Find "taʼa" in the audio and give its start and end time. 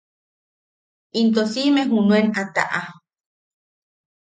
2.55-2.81